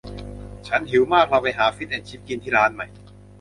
[0.67, 2.81] ฉันหิวมาก เราไปหาฟิชแอนด์ชิพกินที่ร้านไหม